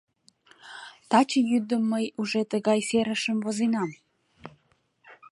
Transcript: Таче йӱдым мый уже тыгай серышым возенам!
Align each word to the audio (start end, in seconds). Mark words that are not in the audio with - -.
Таче 1.09 1.39
йӱдым 1.49 1.83
мый 1.91 2.05
уже 2.21 2.41
тыгай 2.51 2.79
серышым 2.89 3.37
возенам! 3.45 3.89